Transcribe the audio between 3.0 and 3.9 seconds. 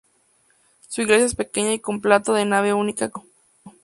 con crucero.